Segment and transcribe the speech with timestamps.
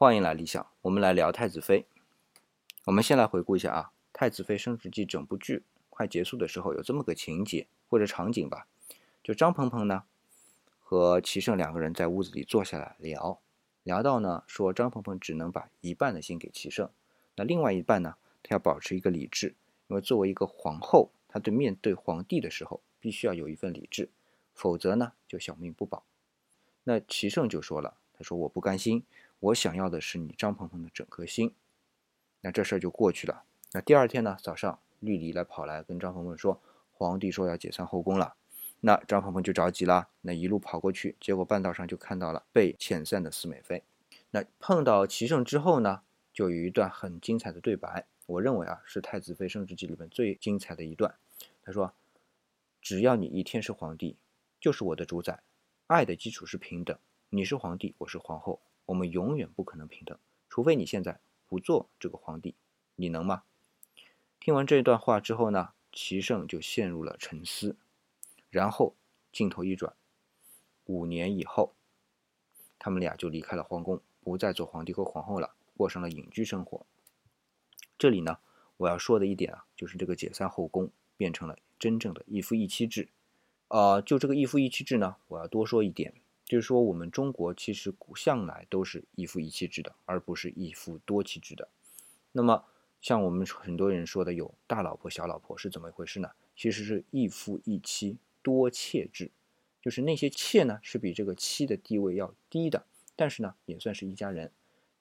[0.00, 1.84] 欢迎来理想，我们来聊太子妃。
[2.84, 8.68] 我们先来回顾一下啊，《太子妃升职记》整部剧快结束的时候，有这么个情节或者场景吧，
[9.24, 10.04] 就张鹏鹏呢
[10.78, 13.40] 和齐胜两个人在屋子里坐下来聊，
[13.82, 16.88] 聊到呢说张鹏鹏只能把一半的心给齐胜，
[17.34, 19.56] 那另外一半呢，他要保持一个理智，
[19.88, 24.08] 因为作为一个皇后，她对面对皇帝的时候必须要有一份理智，
[24.54, 26.04] 否则呢就小命不保。
[26.84, 29.02] 那齐胜就说了，他说我不甘心。
[29.40, 31.54] 我想要的是你张鹏鹏的整颗心，
[32.40, 33.44] 那这事儿就过去了。
[33.72, 36.60] 那第二天呢，早上绿篱来跑来跟张鹏鹏说，
[36.92, 38.34] 皇帝说要解散后宫了。
[38.80, 43.84] 那张鹏鹏就着急了，那一路跑过去，结果半道上就看到了被遣散的司美妃。
[44.30, 51.14] 那碰到齐胜之后呢，就有一段很精彩的对白，我认为啊是《太子妃升职记》里面最精彩的一段。
[51.62, 51.92] 他说
[52.80, 54.16] ：“只要你一天是皇帝，
[54.60, 55.42] 就是我的主宰。
[55.86, 56.96] 爱的基础是平等，
[57.30, 62.54] 你是皇帝，我是皇后。”我们永远不可能平等，除非你现在不做这个皇帝，
[62.96, 63.42] 你能吗？
[64.40, 67.76] 听完这段话之后呢，齐晟就陷入了沉思，
[68.48, 68.96] 然后
[69.30, 69.94] 镜头一转，
[70.86, 71.74] 五年以后，
[72.78, 76.86] 他们俩就离开了皇宫，不再做皇帝和皇后了，过上了隐居生活。
[77.98, 78.38] 这里呢，
[78.78, 83.10] 我要说的一点啊，就是这个解散后宫变成了真正的一夫一妻制。
[83.68, 86.14] 啊，就这个一夫一妻制呢，我要多说一点。
[86.48, 91.68] 就是说，我们中国其实古向来都是一夫一妻制的，而不是一夫多妻制的。
[92.32, 92.64] 那么，
[93.02, 96.30] 像我们很多人说的有大老婆、小老婆是怎么一回事呢？
[96.56, 99.30] 其实是一夫一妻多妾制，
[99.82, 104.50] 就是那些妾呢是比这个妻的地位要低的，但是呢也算是一家人。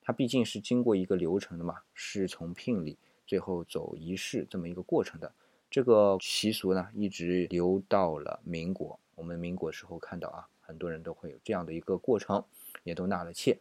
[0.02, 5.34] 它毕竟是经过一个流程的嘛，侍从、聘礼，最后走仪式这么一个过程的。
[5.70, 9.00] 这个习俗呢一直留到了民国。
[9.16, 10.50] 我们民国时候看到啊。
[10.68, 12.44] 很多人都会有这样的一个过程，
[12.84, 13.60] 也都纳了妾。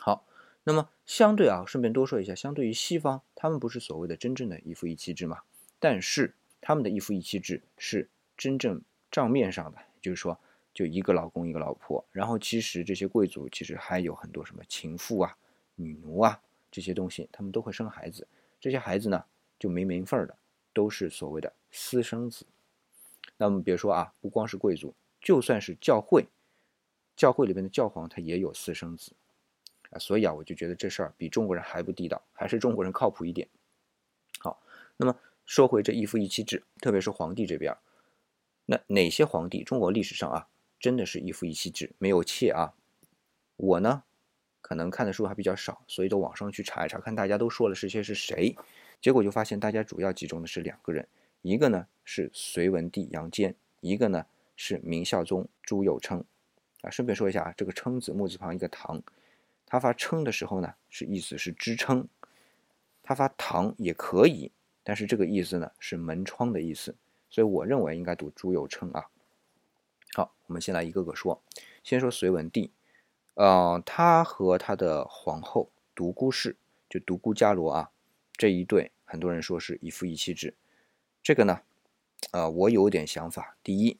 [0.00, 0.26] 好，
[0.64, 5.42] 那么相对啊，顺便多说一下，相对于西方，他们不是所谓的真正的一夫一妻制嘛？
[5.78, 8.82] 但是他们的一夫一妻制是真正
[9.12, 10.36] 账面上的，就是说
[10.74, 12.04] 就一个老公一个老婆。
[12.10, 15.36] 然后其实这些贵族其实还有很多什么情妇啊、
[15.76, 18.26] 女奴啊这些东西，他们都会生孩子。
[18.60, 19.24] 这些孩子呢
[19.58, 20.36] 就没名分的，
[20.72, 22.44] 都是所谓的私生子。
[23.36, 24.94] 那么别说啊，不光是贵族。
[25.22, 26.26] 就算是教会，
[27.14, 29.12] 教会里面的教皇他也有私生子
[29.90, 33.46] 啊，所以啊，我就觉得这事儿比中国人还不地道，还是中国人靠谱一点。
[34.40, 34.60] 好，
[34.96, 35.16] 那么
[35.46, 37.76] 说回这一夫一妻制，特别是皇帝这边，
[38.66, 40.48] 那哪些皇帝中国历史上啊，
[40.80, 42.74] 真的是一夫一妻制，没有妾啊？
[43.56, 44.02] 我呢，
[44.60, 48.56] 可能看的书还比较少，所以到网上去查一查，看大家都说了是些是谁，
[49.00, 51.06] 结果就发现大家主要集中的是两个人，
[51.42, 54.26] 一个呢是隋文帝杨坚，一个呢。
[54.64, 56.22] 是明孝宗朱佑樘，
[56.82, 59.02] 啊，顺便说一下啊，这个称字木字旁一个唐，
[59.66, 62.06] 他发称的时候呢，是意思是支撑，
[63.02, 64.52] 他发唐也可以，
[64.84, 66.94] 但是这个意思呢是门窗的意思，
[67.28, 69.10] 所以我认为应该读朱佑樘啊。
[70.14, 71.42] 好，我们先来一个个说，
[71.82, 72.70] 先说隋文帝，
[73.34, 76.54] 呃，他和他的皇后独孤氏，
[76.88, 77.90] 就独孤伽罗啊，
[78.34, 80.54] 这一对很多人说是一夫一妻制，
[81.20, 81.62] 这个呢，
[82.30, 83.98] 呃，我有点想法，第一。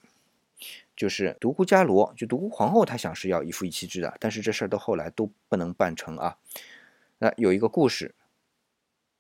[0.97, 6.39] 就是独孤伽罗，就独孤皇后，她想是要一夫一妻制的，但是这事儿到后来都不能办成啊。
[7.19, 8.15] 那有一个故事，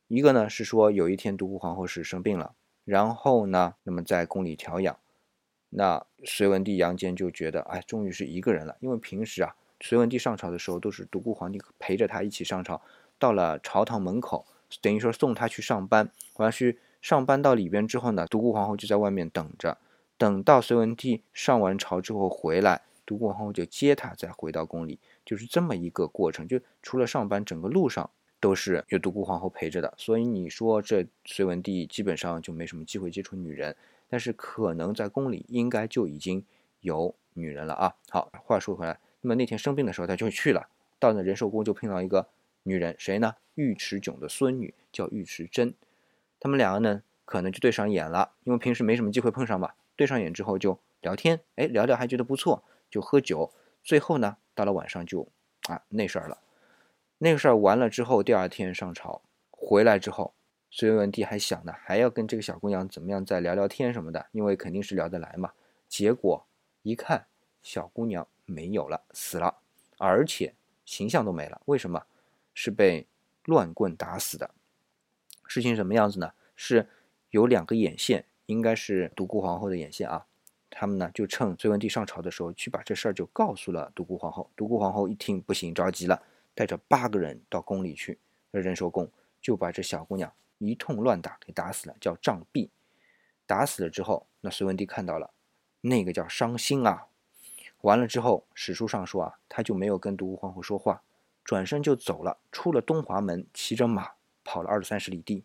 [0.08, 2.54] 一个呢是说有一天独孤皇后是生病了，
[2.84, 4.98] 然后呢，那么在宫里调养，
[5.70, 12.82] 那隋文帝杨坚就觉得，哎，终于是一个人了，因为平时啊，隋文帝上朝的时候都是独孤皇帝陪着他一起上朝，
[13.18, 14.46] 到了朝堂门口，
[14.80, 19.78] 等于说送他去上班，完去上班到里边之后呢，独孤皇后就在外面等着。
[20.22, 26.46] 等到隋文帝上完朝之后回来，独孤皇后就接他，再回到宫里，就是这么一个过程。
[26.46, 29.92] 就除了上班，整个路上都是有独孤皇后陪着的。
[29.96, 33.74] 所以你说这隋文帝基本上就没什么机会接触女人，
[34.08, 36.44] 但是可能在宫里应该就已经
[36.82, 37.96] 有女人了啊。
[38.08, 40.68] 好，话说回来，那么那天生病的时候，他就去了，
[41.00, 42.28] 到那仁寿宫就碰到一个
[42.62, 43.34] 女人，谁呢？
[43.56, 45.74] 尉迟迥的孙女叫尉迟珍，
[46.38, 49.74] 他们两个呢可能就对上眼了，因为平时没什么机会碰上吧。
[49.96, 53.52] 对上眼之后就聊天，哎，聊聊还觉得不错，就喝酒。
[53.82, 55.28] 最后呢，到了晚上就
[55.68, 56.38] 啊那事儿了。
[57.18, 60.34] 那个事儿完了之后，第二天上朝回来之后，
[60.70, 65.52] 隋文帝还想呢，还要跟这个小姑娘怎么样再聊聊天什么的，因为肯定是聊得来嘛。
[65.88, 66.44] 结果
[66.82, 67.26] 一看，
[67.62, 69.58] 小姑娘没有了，死了，
[69.98, 70.54] 而且
[70.84, 71.60] 形象都没了。
[71.66, 72.04] 为什么？
[72.54, 73.06] 是被
[73.44, 74.50] 乱棍打死的。
[75.46, 76.32] 事情什么样子呢？
[76.54, 76.88] 是
[77.30, 78.24] 有两个眼线。
[78.52, 80.26] 应该是独孤皇后的眼线啊，
[80.70, 84.50] 他们呢就趁隋文帝上朝的时候去把这事儿就告诉了独孤皇后。
[84.54, 86.22] 独孤皇后一听不行，着急了，
[86.54, 88.18] 带着八个人到宫里去，
[88.52, 89.10] 这仁寿宫
[89.40, 92.68] 就把这小姑娘一通乱打，给打死了，叫杖毙。
[93.46, 95.30] 打死了之后，那隋文帝看到了，
[95.80, 97.08] 那个叫伤心啊。
[97.80, 101.02] 完了之后，史书上说啊，他就没有跟独孤皇后说话，
[101.42, 104.12] 转身就走了，出了东华门，骑着马
[104.44, 105.44] 跑了二三十里地。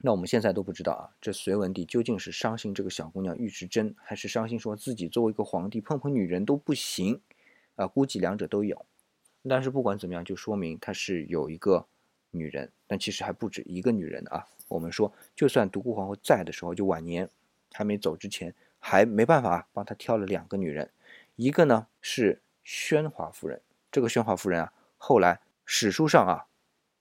[0.00, 7.20] 那我们现在都不知道啊，这隋文帝究竟是伤心这个小姑娘尉迟真，还是伤心说自己作为一个皇帝碰碰女人都不行
[7.76, 7.86] 啊？
[7.86, 8.84] 估计两者都有。
[9.48, 11.86] 但是不管怎么样，就说明他是有一个
[12.30, 14.46] 女人，但其实还不止一个女人啊。
[14.68, 17.28] 我们说，就算独孤皇后在的时候，就晚年
[17.72, 20.90] 还没走之前，还没办法帮他挑了两个女人。
[21.36, 23.60] 一个呢是宣华夫人，
[23.92, 26.46] 这个宣华夫人啊，后来史书上啊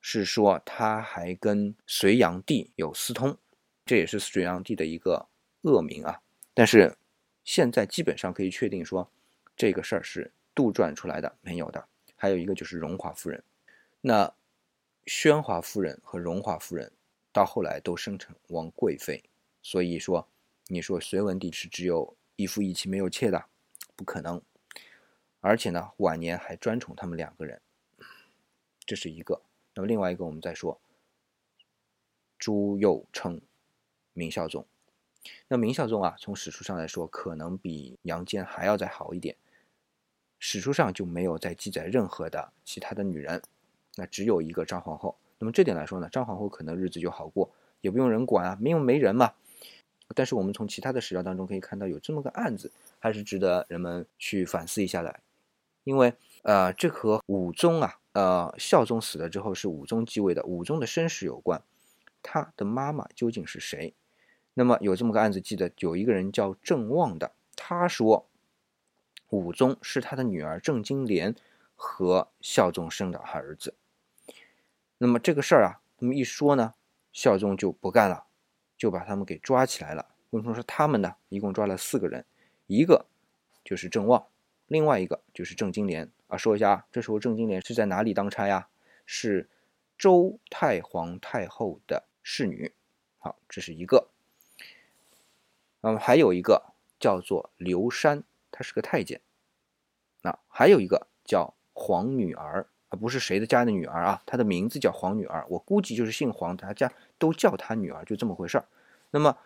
[0.05, 3.37] 是说他还跟隋炀帝有私通，
[3.85, 5.29] 这也是隋炀帝的一个
[5.61, 6.21] 恶名啊。
[6.53, 6.95] 但是
[7.45, 9.09] 现在基本上可以确定说
[9.55, 11.87] 这个事儿是杜撰出来的，没有的。
[12.17, 13.41] 还有一个就是荣华夫人，
[14.01, 14.31] 那
[15.05, 16.91] 宣华夫人和荣华夫人
[17.31, 19.23] 到后来都生成王贵妃，
[19.61, 20.27] 所以说
[20.67, 23.45] 你说隋文帝是只有一夫一妻没有妾的。
[23.95, 24.41] 不可能，
[25.39, 27.61] 而且呢，晚年还专宠他们两个人，
[28.85, 29.41] 这是一个。
[29.75, 30.79] 那么另外一个，我们再说
[32.37, 33.41] 朱佑称
[34.13, 34.65] 明孝宗。
[35.47, 39.35] 那明孝宗啊，从史书上来说，可能比杨坚还要再好一点。
[40.37, 43.41] 史书上就没有再记载任何的其他的女人，
[43.95, 45.15] 那只有一个张皇后。
[45.39, 47.49] 那么这点来说呢，张皇后可能日子就好过，
[47.79, 49.33] 也不用人管啊，没有没人嘛。
[50.15, 55.21] 但是我们从其他的史料当中可以看到，有这么个案子，还是值得人们去反思一下的。
[55.85, 61.61] 因为，呃，这和武宗啊，呃，孝宗死了之后是武宗继位的，武宗的身世有关。
[62.21, 63.93] 他的妈妈究竟是谁？
[64.53, 68.27] 那么有这么个案子，记得有一个人叫郑旺的，他说
[69.29, 71.35] 武宗是他的女儿郑金莲
[71.75, 73.75] 和孝宗生的儿子。
[74.97, 76.73] 那么这个事儿啊，那么一说呢，
[77.11, 78.25] 孝宗就不干了。
[78.75, 80.05] 就把他们给抓起来了。
[80.31, 81.15] 为什么说他们呢？
[81.29, 82.25] 一共抓了四个人，
[82.67, 83.05] 一个
[83.63, 84.27] 就是郑旺，
[84.67, 86.37] 另外一个就是郑金莲啊。
[86.37, 88.67] 说一下啊，这时候郑金莲是在哪里当差呀？
[89.05, 89.49] 是
[89.97, 92.73] 周太皇太后的侍女。
[93.19, 94.09] 好，这是一个。
[95.81, 99.21] 那么还有一个叫做刘山，他是个太监。
[100.21, 102.95] 那还有一个叫皇女儿啊。
[102.95, 108.65] 不是谁的家的女儿啊，她的名字叫皇女儿，我估计就是姓黄，大家都叫她女儿，就这么回事儿。
[109.11, 109.37] 那么，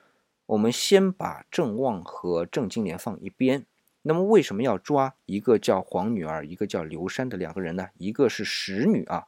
[0.45, 3.65] 我们先把郑旺和郑金莲放一边。
[4.07, 7.89] 那么，为什么要抓一个叫黄女儿，一个叫刘山的两个人呢？
[7.97, 9.27] 一个是使女啊，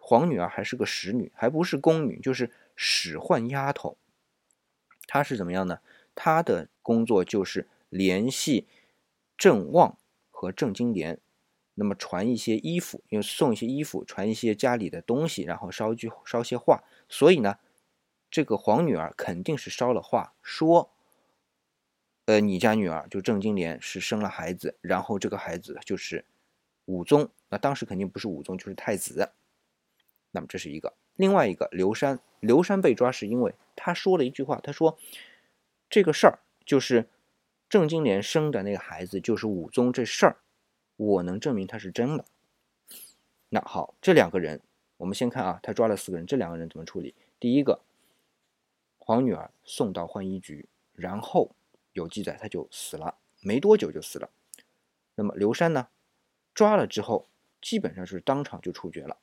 [0.00, 3.98] 黄女儿还是个使女，还不是宫女，就是使唤丫头。
[5.08, 5.80] 她是怎么样呢？
[6.14, 8.68] 她的工作就是联系
[9.36, 9.98] 郑旺
[10.30, 11.18] 和郑金莲。
[11.74, 16.84] 那么传一些衣服，因为送一些衣服，传一些家里的东西，然后捎句捎些话。
[17.08, 17.56] 所以呢，
[18.30, 20.91] 这个黄女儿肯定是捎了话，说，
[22.26, 26.24] 呃，你家女儿就郑金莲是生了孩子，然后这个孩子就是
[26.84, 27.28] 武宗。
[27.48, 29.32] 那当时肯定不是武宗，就是太子。
[30.30, 34.98] 那么这是一个，另外一个刘山，刘山被抓是因为他说了一句话，他说
[35.90, 37.08] 这个事儿就是
[37.68, 40.36] 郑金莲生的那个孩子就是武宗这事儿。
[40.96, 42.24] 我能证明他是真的。
[43.48, 44.60] 那好，这两个人，
[44.96, 47.14] 我们先看啊，他抓了四个人，这两个人怎么处理？
[47.40, 47.80] 第一个，
[48.98, 51.50] 皇女儿送到浣衣局，然后
[51.92, 54.30] 有记载他就死了，没多久就死了。
[55.14, 55.88] 那么刘山呢，
[56.54, 57.28] 抓了之后，
[57.60, 59.18] 基本上是当场就处决了。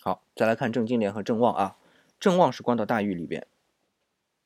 [0.00, 1.78] 好，再来看郑金莲和郑旺啊，
[2.20, 3.46] 郑旺是关到大狱里边，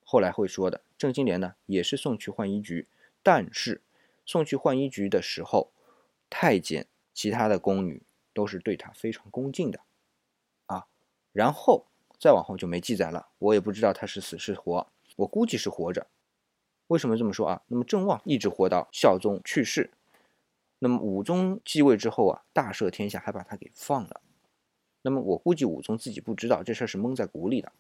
[0.05, 0.81] 后来会说的。
[0.97, 2.89] 郑金莲呢，也是送去浣衣局，
[3.23, 3.83] 但是
[4.25, 5.73] 送去浣衣局的时候。
[6.33, 9.81] 太监、其他的宫女都是对他非常恭敬的，
[10.67, 10.87] 啊，
[11.33, 11.87] 然后
[12.21, 16.07] 再往后就没记载了，我也不知道他是死是活，我估计是活着。
[16.91, 17.63] 为什么这么说啊？
[17.69, 19.91] 那么郑旺一直活到孝宗去世，
[20.81, 24.21] 那么武宗继位之后啊，大赦天下，还把他给放了。
[25.03, 27.71] 那么我估计武宗自己不知道这事儿是蒙在鼓里的。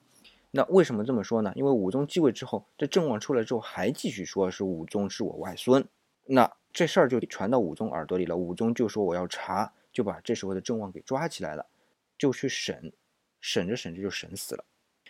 [0.52, 1.52] 那为什么这么说呢？
[1.56, 5.86] 因为武宗继位之后，这郑旺出来之后还继续说是武宗是我外孙，
[6.26, 6.50] 那。
[6.72, 11.66] 这事儿就传到武宗耳朵里了，武宗就说我要查，就把这时候的郑旺给抓起来了，
[12.16, 12.92] 就去审，
[13.40, 14.64] 审着审着就审死了。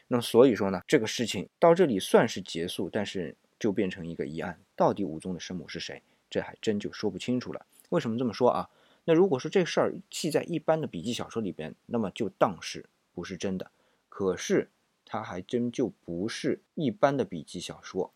[0.08, 6.02] 那么所以说呢，这个事情到这里算是结束，但是就变成一个疑案，到底武宗的生母是谁？
[6.28, 7.64] 这还真就说不清楚了。
[7.90, 8.68] 为什么这么说啊？
[9.04, 13.70] 那如果说这事儿记在一般的笔记小说里边，那么就当是不是真的。
[14.08, 14.70] 可是
[15.04, 18.12] 它还真就不是一般的笔记小说，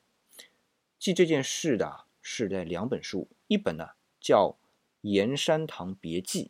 [0.99, 2.07] 记这件事的。
[2.27, 4.57] 是在两本书，一本呢叫
[5.03, 6.45] 《盐山堂别记》，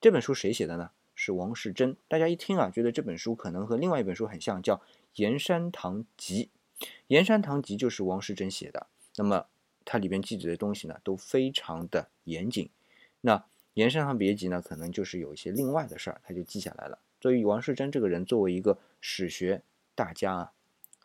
[0.00, 0.92] 这本书谁写的呢？
[1.16, 1.96] 是王世贞。
[2.06, 4.76] 大家一听啊，觉得这本书可能和另外一本书很像，叫
[5.16, 6.44] 《盐山堂集》。
[7.08, 8.86] 《盐山堂集》就是王世贞写的。
[9.16, 9.46] 那么
[9.84, 12.68] 它里边记载的东西呢，都非常的严谨。
[13.20, 13.38] 那
[13.74, 16.98] 《盐山堂别集》呢，可能就是有一些另外的事儿，他就记下来了。
[17.20, 19.62] 所以王世贞这个人作为一个史学
[19.94, 20.52] 大家啊，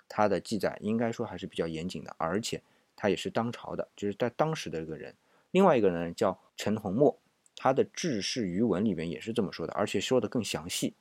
[0.08, 2.62] 他的记载应该说还是比较严谨的，而且
[2.96, 5.16] 他也是当朝的，就是在当时的一个人。
[5.52, 7.18] 另外一个人叫陈洪谟，
[7.56, 10.94] 他的《治世余文》里面也是这么说的，而且说的更详细。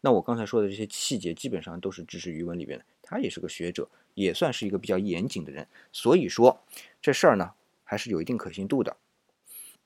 [0.00, 2.84] 那我刚才说的这些细节，基本上都是《知识余文》里面的。
[3.02, 5.66] 他也是个学者，也算是一个比较严谨的人。
[5.92, 6.62] 所以说
[7.02, 7.52] 这事儿呢，
[7.84, 8.96] 还是有一定可信度的。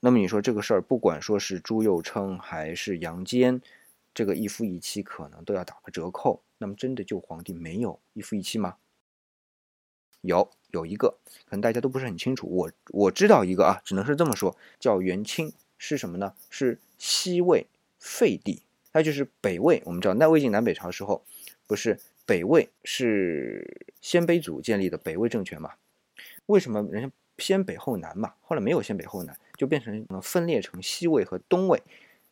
[0.00, 3.62] 那么你说这个事儿，不管说是朱佑称还是杨坚，
[4.12, 6.42] 这个一夫一妻可能都要打个折扣。
[6.58, 8.76] 那么真的就皇帝没有一夫一妻吗？
[10.20, 12.46] 有，有一个，可能大家都不是很清楚。
[12.46, 16.34] 我我知道一个啊，只能是这么说，叫元钦，是什么呢？
[16.50, 17.66] 是西魏
[17.98, 18.63] 废帝，
[18.94, 19.82] 那就是北魏。
[19.84, 21.22] 我们知道，那魏晋南北朝时候，
[21.66, 25.72] 不是北魏是鲜卑族建立的北魏政权嘛？
[26.46, 28.32] 为什么人家先北后南嘛？
[28.40, 31.82] 后来没有先北后南，就变成分裂成西魏和东魏。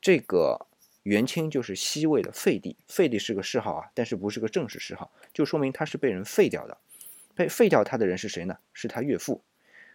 [0.00, 0.66] 这个。
[1.04, 6.78] 元清就是西魏的废帝，废帝是个谥号啊，但是不是个正式谥号，就说明他是被人废掉的。
[7.34, 8.58] 被废掉他的人是谁呢？
[8.72, 9.42] 是他岳父。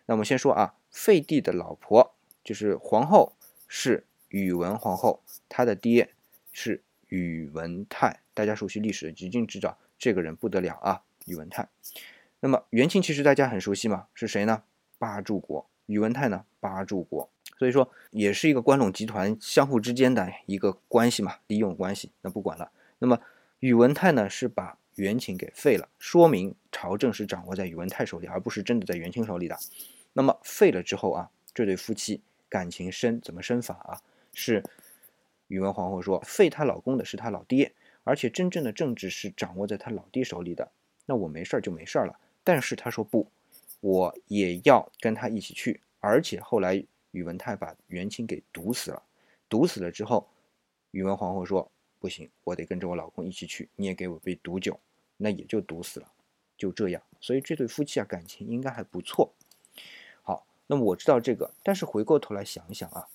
[0.05, 3.31] 那我们先说啊，废帝的老婆就是皇后，
[3.69, 6.09] 是宇文皇后，她的爹
[6.59, 8.21] 是宇文泰。
[8.33, 11.69] 大家熟悉历史的一定知道这个人不得了啊，宇文泰。
[12.39, 14.63] 那么元钦其实大家很熟悉嘛，是谁呢？
[14.97, 15.69] 八柱国。
[15.85, 16.45] 宇文泰呢？
[16.59, 17.29] 八柱国。
[17.59, 22.11] 所以说，也是一个关陇集团相互之间的一个关系嘛，利用关系。
[22.21, 22.71] 那不管了。
[22.97, 23.21] 那么
[23.59, 29.55] 宇文泰呢，是把元钦给废了，说明朝政是掌握在宇文泰手里，而不是真的在元钦手里的。
[30.13, 34.01] 那么废了之后啊，这对夫妻感情深，怎么深法啊？
[34.33, 34.63] 是
[35.47, 37.73] 宇文皇后说，废她老公的是她老爹，
[38.03, 40.71] 而且真正的政治是掌握在她老爹手里的。
[41.05, 42.19] 那我没事儿就没事儿了。
[42.43, 43.27] 但是他说不，
[43.81, 46.83] 我也要跟他一起去，而且后来。
[47.11, 49.01] 宇文泰把元钦给毒死了，
[49.49, 50.27] 毒死了之后，
[50.91, 54.79] 宇文皇后说：“不行，我得跟着我老公一起去，你也给我杯毒酒。”
[55.17, 56.11] 那也就毒死了，
[56.57, 57.01] 就这样。
[57.19, 59.33] 所以这对夫妻啊，感情应该还不错。
[60.21, 63.07] 好，那么我知道这个，但是回过头来想一想啊，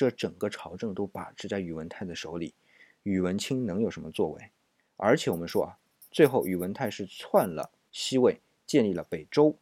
[0.00, 2.54] 这整个朝政都把持在宇文泰的手里，
[3.02, 4.50] 宇文钦能有什么作为？
[4.96, 5.76] 而且我们说啊，
[6.10, 9.58] 最后宇文泰是篡了西魏，建立了北周，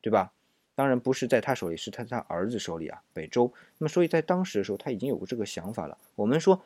[0.00, 0.32] 对吧？
[0.76, 3.52] 当然不是在他手里，是他他儿子手里啊，北周。
[3.78, 5.98] 那么，所以在当时的时候，他已经有过这个想法了。
[6.14, 6.62] 我们说，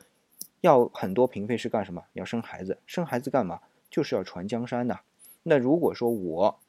[0.61, 2.05] 要很多嫔妃是干什么？
[2.13, 3.63] 要生孩子，生孩子干嘛？
[3.89, 5.01] 就是要传江山呐。
[5.43, 6.61] 那如果说我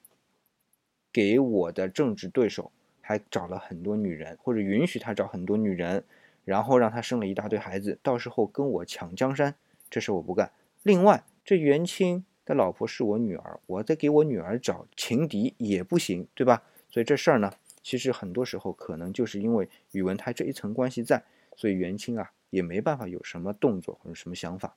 [1.11, 2.71] 给我的政治对手
[3.07, 6.03] 还找了很多女人，或者允许他找很多女人，
[6.43, 9.53] 然后让他生了一大堆孩子，到时候跟我抢江山，
[9.91, 10.51] 这事我不干。
[10.81, 16.63] 另外，这元钦的老婆是我女儿，我再给我女儿找情敌也不行，对吧？
[16.89, 21.23] 所以这事儿呢，其实很多时候可能就是因为宇文泰这一层关系在，
[21.55, 24.75] 所以元钦啊也没办法有什么动作或者什么想法。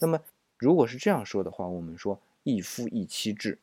[0.00, 0.20] 那么
[0.58, 3.58] 如果是这样说的话，我们说一夫一妻制，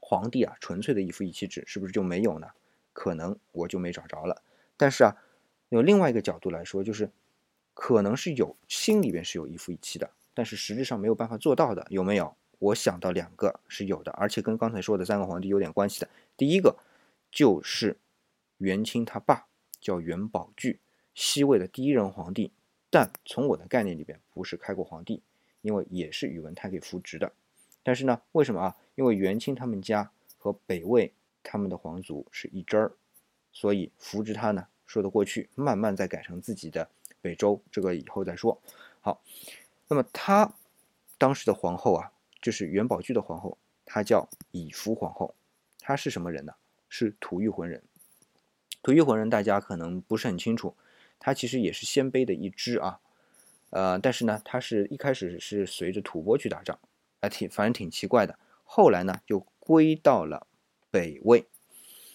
[0.00, 2.48] 皇帝啊纯粹的一夫一妻制是不是就没有呢？
[3.06, 4.42] 可能我就没找着了。
[4.76, 5.16] 但是啊，
[5.68, 7.08] 有另外一个角度来说，就是
[7.72, 12.34] 可能是有心里边是有一夫一妻的，但是实质上没有办法做到的，有没有？
[12.58, 16.08] 我想到两个是有的，而且跟刚才说的三个皇帝有点关系的。
[16.36, 16.76] 第一个
[17.30, 17.96] 就是
[18.58, 19.46] 元清他爸
[19.80, 20.80] 叫元宝炬，
[21.14, 22.50] 西魏的第一任皇帝，
[22.90, 25.22] 但从我的概念里边不是开国皇帝，
[25.62, 27.30] 因为也是宇文泰给扶植的。
[27.84, 28.76] 但是呢，为什么啊？
[28.96, 31.12] 因为元清他们家和北魏
[31.46, 32.92] 他们的皇族是一支儿，
[33.52, 35.48] 所以扶植他呢说得过去。
[35.54, 38.60] 慢慢再改成自己的北周，这个以后再说。
[39.00, 39.22] 好，
[39.88, 40.52] 那么他
[41.16, 42.12] 当时的皇后啊。
[42.42, 45.34] 就是元宝炬的皇后，她叫以福皇后，
[45.80, 46.54] 她是什么人呢？
[46.88, 47.82] 是吐谷浑人。
[48.82, 50.76] 吐谷浑人大家可能不是很清楚，
[51.18, 53.00] 他其实也是鲜卑的一支啊，
[53.70, 56.78] 呃，但是呢，他是一开始是随着吐蕃去打仗，
[57.18, 58.38] 啊，挺反正挺奇怪的。
[58.62, 60.46] 后来呢，就归到了
[60.96, 61.44] 北魏。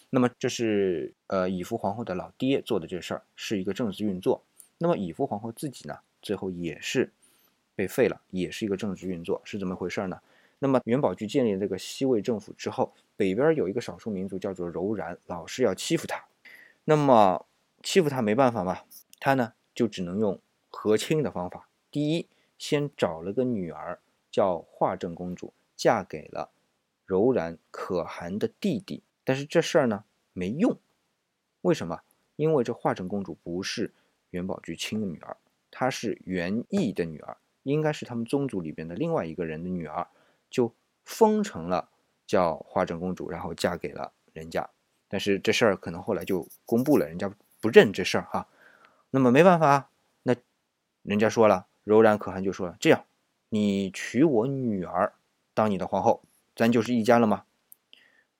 [0.10, 4.44] 那么这是呃以夫皇后的老爹做的这事儿，是一个政治运作。
[4.80, 7.12] 那么以夫皇后自己呢，最后也是。
[7.74, 10.22] 被废了，也是一个政治运作，是怎么回事呢？
[10.60, 16.24] 那么元宝炬建立这个西魏政府之后，北边有一个少数民族叫做柔然，老是要欺负他。
[16.84, 17.46] 那么
[17.82, 18.82] 欺负他没办法嘛，
[19.20, 21.70] 他呢就只能用和亲的方法。
[21.90, 26.52] 第一，先找了个女儿叫华正公主，嫁给了
[27.12, 29.04] 柔然可汗的弟弟。
[29.26, 30.80] 但是这事儿呢没用，
[31.60, 32.00] 为什么？
[32.38, 33.94] 因为这华正公主不是
[34.30, 35.36] 元宝炬亲的女儿，
[35.70, 40.08] 她是元义的女儿，应该是他们宗族里边的另外一个人的女儿，
[40.50, 41.90] 就封成了
[42.26, 44.70] 叫花正公主，然后嫁给了人家。
[45.10, 48.48] 但是这事儿可能后来就公布了，人家不认这事儿哈。
[49.10, 49.90] 那么没办法，
[50.24, 50.34] 那
[51.04, 53.04] 人家说了，柔然可汗就说了，这样，
[53.50, 55.14] 你娶我女儿
[55.54, 56.24] 当你的皇后，
[56.56, 57.46] 咱就是一家了吗？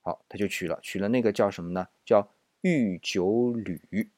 [0.02, 1.88] 好，他就娶了，娶了那个叫什么呢？
[2.06, 2.28] 叫
[2.62, 4.10] 御九吕。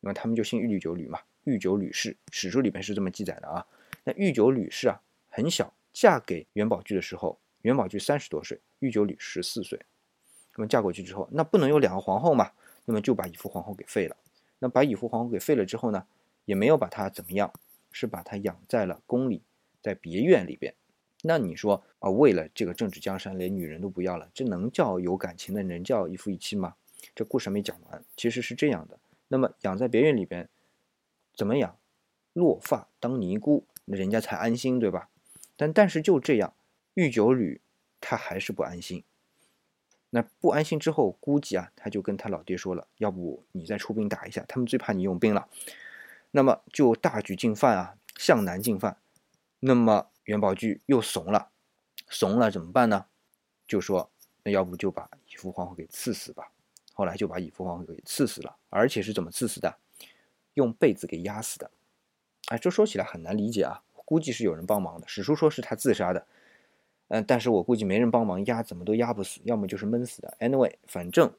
[0.00, 3.66] 那么他们就姓御九吕嘛，御九吕氏，史书里面是这么记载的啊。
[4.04, 9.78] 那御九吕氏啊，很小，嫁给元宝炬的时候，元宝炬三十多岁，御九吕十四岁。
[10.56, 12.50] 那么嫁过去之后，那不能有两个皇后嘛？
[12.86, 14.16] 那么就把以父皇后给废了。
[14.58, 16.06] 那把以父皇后给废了之后呢，
[16.46, 17.52] 也没有把她怎么样，
[17.92, 19.42] 是把她养在了宫里，
[19.82, 20.74] 在别院里边。
[21.22, 26.74] 那你说啊，为了这个政治江山，连女人都不要了，这能叫有感情的，能叫一夫一妻吗？
[27.14, 28.98] 这故事还没讲完，其实是这样的。
[29.28, 30.48] 那么养在别院里边，
[31.34, 31.76] 怎么养？
[32.32, 35.08] 落发当尼姑，那人家才安心，对吧？
[35.56, 36.54] 但但是就这样，
[36.94, 37.60] 御九吕
[38.00, 39.02] 他还是不安心。
[40.10, 45.48] 那不安心之后，估计啊，他就跟他老爹说了，要不你再出兵打一下，他们最怕你用兵了。
[46.30, 48.96] 那么就大举进犯啊，向南进犯。
[49.58, 51.50] 那么元宝炬又怂了，
[52.08, 53.04] 怂了怎么办呢？
[53.66, 54.08] 就说
[54.44, 56.52] 那要不就把以父皇后给赐死吧。
[56.92, 59.76] 后来就把以父皇后给赐死了，而且是怎么赐死的？
[60.54, 61.70] 用被子给压死的。
[62.46, 65.08] 哎，这说起来很难理解啊，估计是有人帮忙的。
[65.08, 66.26] 史书说是他自杀的。
[67.08, 70.36] 嗯，但是我估计没人帮忙压，怎么都压不死，要么就是闷死的。
[70.38, 71.32] Anyway，反正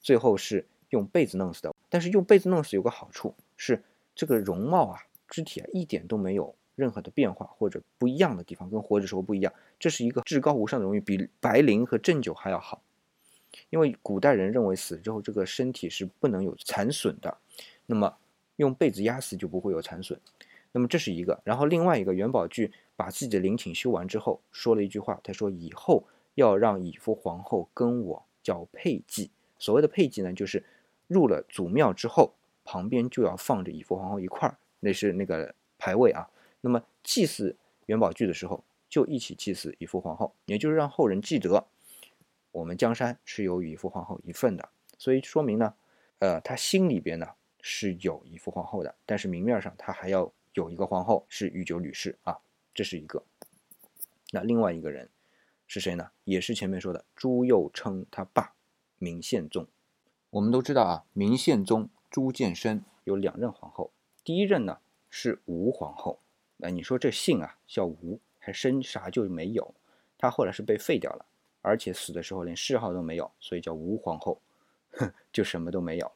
[0.00, 1.74] 最后是用被子弄死的。
[1.88, 3.82] 但是用被子弄死有个好处，是
[4.14, 9.52] 这个容貌啊、肢体啊一点都没有任何的变化或者不一样的地方，跟活着时候不一样。
[9.78, 12.80] 这是一个至高无上的荣誉，比白灵和鸩酒还要好。
[13.70, 17.36] 因为古代人认为死之后这个身体是不能有残损的，
[17.86, 18.16] 那么
[18.56, 20.18] 用被子压死就不会有残损。
[20.70, 22.70] 那么这是一个，然后另外一个元宝炬。
[22.98, 26.02] 把自己的陵寝修完之后，说了一句话，他说：“以后
[26.34, 29.30] 要让以夫皇后跟我叫配祭。
[29.56, 30.64] 所谓的配祭呢，就是
[31.06, 36.28] 入了祖庙之后，旁边就要放着以夫皇后一块儿，那是那个牌位啊。
[36.60, 41.66] 那么祭祀元宝炬的时候，就一起祭祀以父皇后，也就是让后人记得
[42.52, 44.68] 我们江山是有以父皇后一份的。
[44.98, 45.74] 所以说明呢，
[46.18, 47.26] 呃，他心里边呢
[47.60, 52.38] 是有以夫皇后的，但是明面上他还要有一个皇后是御九吕氏啊。”
[52.74, 53.24] 这是一个，
[54.30, 55.08] 那另外一个人
[55.66, 56.10] 是谁呢？
[56.24, 58.54] 也是前面说的朱佑称他爸
[58.98, 59.66] 明宪宗。
[60.30, 63.90] 我们都知道啊，明宪宗朱见深有两任皇后，
[64.22, 64.78] 第一任呢
[65.10, 66.20] 是吴皇后。
[66.58, 69.74] 那你说这姓啊叫吴，还生啥就没有？
[70.18, 71.24] 他后来是被废掉了，
[71.62, 74.40] 而且死的时候连谥号都没有，所以叫吴皇后，
[74.92, 76.12] 哼，就什么都没有。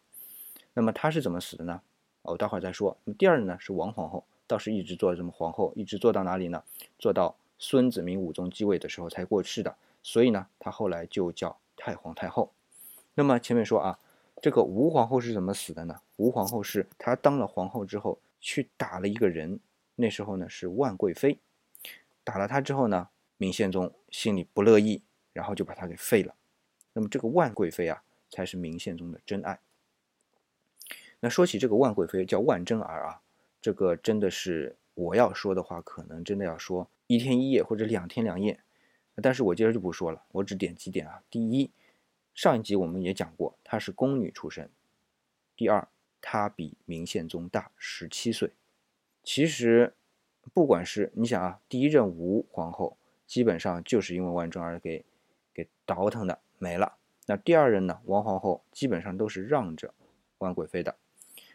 [0.74, 1.80] 那么他是怎么死的呢？
[2.22, 2.96] 我待会儿再说。
[3.04, 4.24] 那么第二呢是王皇后。
[4.44, 6.62] 倒是一直做这么皇后，一直做到哪里呢？
[6.98, 9.74] 做到孙子明武宗继位的时候才过世的。
[10.02, 12.52] 所以呢，她后来就叫太皇太后。
[13.14, 13.98] 那么前面说啊，
[14.42, 15.98] 这个吴皇后是怎么死的呢？
[16.16, 19.58] 吴皇后是她当了皇后之后去打了一个人，
[20.02, 21.38] 那时候呢是万贵妃，
[22.24, 25.00] 打了她之后呢，明宪宗心里不乐意，
[25.32, 26.34] 然后就把她给废了。
[26.92, 29.60] 那么这个万贵妃啊，才是明宪宗的真爱。
[31.20, 33.22] 那说起这个万贵妃，叫万贞儿啊。
[33.60, 38.58] 这个真的是我要说的话，可能真的要说一天一夜或者两天两夜，
[39.22, 41.22] 但是我接着就不说了，我只点几点啊。
[41.30, 41.70] 第一，
[42.34, 44.66] 上一集我们也讲过，她是宫女出身；
[45.54, 45.86] 第二，
[46.20, 48.50] 她比明宪宗大十七岁。
[49.22, 49.94] 其实，
[50.52, 55.04] 不管是你想啊，第一任吴皇后基本上就是因为万贞儿给
[55.54, 59.94] 给倒腾的没了，那第二任呢，王皇后基本上都是让着
[60.38, 60.96] 万贵妃的。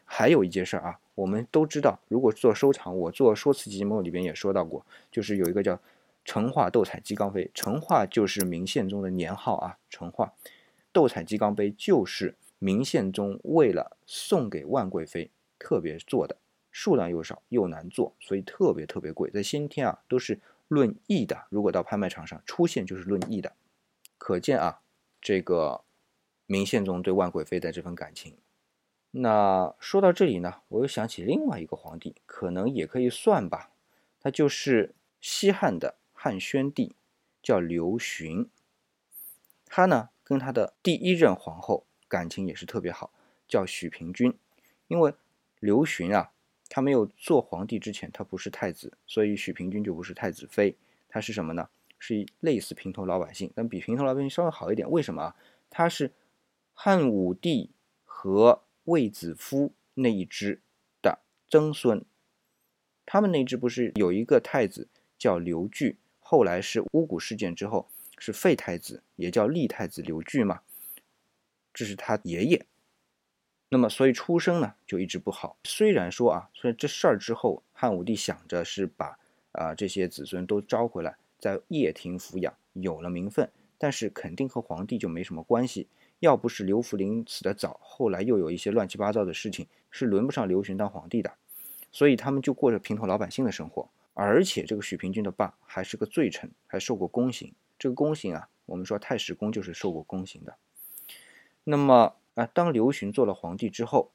[0.06, 5.78] 还有一件事啊，我们都知道，如果做收藏，我做说辞节目里边也说到过，就是有一个叫
[6.24, 10.34] 成化斗彩鸡缸杯，成化就是明宪宗的年号啊，成化
[10.94, 16.38] 斗彩鸡缸杯就是明宪宗为了送给万贵妃特别做的，
[16.78, 23.54] 数量又少又难做，所以特别特别贵，在先天啊都是论亿的，如果到拍卖场上出现就是论亿的，
[24.20, 24.82] 可见啊
[25.20, 25.84] 这个
[26.46, 28.38] 明宪宗对万贵妃的这份感情。
[29.10, 33.72] 那说到这里呢，我又想起另外一个皇帝，可能也可以算吧。
[34.20, 36.96] 他就是西汉的汉宣帝，
[37.42, 38.48] 叫刘询。
[39.66, 43.12] 他呢跟他的第一任皇后感情也是特别好，
[43.48, 44.38] 叫许平君。
[44.88, 45.16] 因为
[45.60, 46.32] 刘询啊，
[46.70, 50.76] 他没有做皇帝之前，他不是太子，所以许平君就不是太子妃，
[51.08, 51.70] 他是什么呢？
[52.00, 54.90] 是类似平头老百姓，但比平头老百姓稍微好一点。
[54.90, 55.34] 为什么？
[55.70, 56.12] 他是
[56.74, 57.72] 汉武帝
[58.06, 60.62] 和卫子夫那一支
[61.02, 62.06] 的曾孙。
[63.06, 67.88] 他们那支不是有一个太子叫刘据，后来是巫蛊事件之后
[68.20, 70.62] 是废太子，也叫立太子刘据嘛，
[71.74, 72.66] 这是他爷爷。
[73.70, 75.58] 那么所以出生呢就一直不好。
[75.64, 79.18] 虽然说啊，虽然这事儿之后汉武帝想着是把
[79.52, 85.88] 啊这些子孙都招回来，在掖庭抚养，有了名分，但是肯定和皇帝就没什么关系。
[86.20, 91.32] 要不是刘弗陵死得早，后来又有一些乱七八糟的事情，是轮不上刘询当皇帝的。
[91.92, 97.54] 所以他们就过着平头老百姓的生活，而且这个许平君的爸还是个罪臣，还受过宫刑。
[97.78, 100.56] 这个宫刑啊，我们说太史公就是受过宫刑的。
[101.64, 104.12] 那么啊，当刘询做了皇帝之后，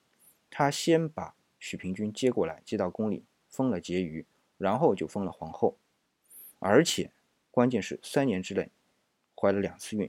[0.48, 4.24] 他先把许平君接过来，接到宫里封了婕妤，
[4.58, 5.76] 然后就封了皇后，
[6.60, 7.10] 而且
[7.50, 8.70] 关键是三年之内
[9.34, 10.08] 怀了两次孕。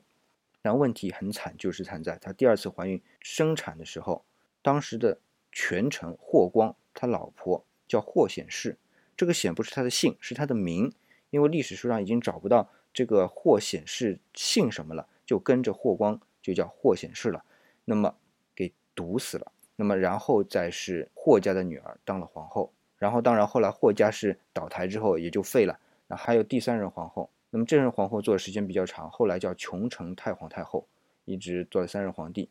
[0.61, 4.23] 但问题很惨，就是惨在她第二次怀孕生产的时候，
[4.61, 5.19] 当时的
[5.51, 6.75] 权臣霍光。
[6.95, 8.77] 他老婆叫霍显氏，
[9.17, 10.93] 这个显不是他的姓，是他的名，
[11.31, 17.43] 因为历史书上已经找不到这个霍显氏姓什么了，就跟着霍光就叫霍显氏了。
[17.85, 18.15] 那么
[18.55, 19.51] 给毒死了。
[19.75, 25.79] 那么然后再是霍家的女儿当了皇后，然后当然后来霍家是倒台之后也就废了。
[26.07, 30.87] 那还有第三任皇后，那么这任皇后做的时间比较长，后来叫琼城太皇太后，
[31.25, 32.49] 一直做了三任皇帝。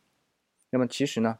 [0.69, 1.39] 那么其实呢？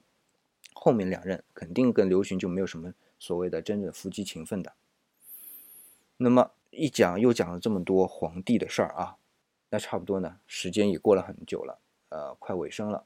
[0.75, 4.73] 后面两任肯定跟刘询就没有什么所谓的真正夫妻情分的。
[6.17, 9.17] 那么一讲又讲了这么多皇帝的事儿啊，
[9.69, 11.79] 那差不多呢，时间也过了很久了，
[12.09, 13.05] 呃，快尾声了。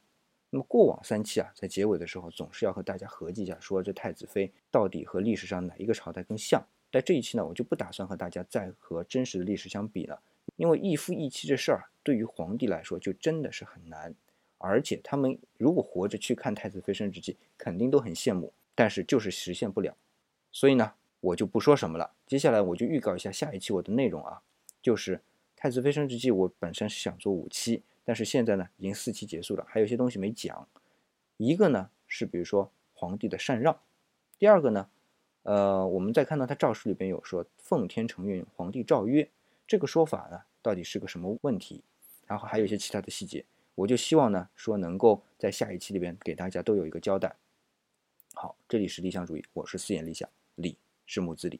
[0.58, 6.65] 那么过往三期啊，在结尾的时候总是要和大家合计一下，说这太子妃到底和历史上哪一个朝代更像。
[6.91, 10.20] 在这一期呢，我就不打算和大家再和真实的历史相比了，
[10.56, 14.15] 因为一夫一妻这事儿对于皇帝来说就真的是很难。
[14.58, 19.96] 而且他们如果活着去看太子妃升职记，肯定都很羡慕，但是就是实现不了。
[20.52, 22.10] 所以呢，我就不说什么了。
[22.26, 24.41] 接下来我就预告一下下一期我的内容啊，
[24.82, 25.22] 就是
[25.56, 26.32] 太子妃升职记。
[26.32, 30.65] 我本身是想做五期，但是现在呢已经四期结束了，还有些东西没讲。
[31.36, 33.78] 一个呢是比如说皇帝的禅让，
[34.39, 34.89] 第二个呢，
[35.43, 39.30] 呃，我们再看到他诏书里边有说奉天承运，皇帝诏曰，
[39.67, 41.84] 这个说法呢到底是个什么问题？
[42.26, 43.43] 然后还有一些其他的细节。
[43.76, 47.36] 我就希望呢，说能够在下一期里边给大家都有一个交代。
[48.34, 51.60] 好，这里是理想主义，我是四眼理想，理是木子李。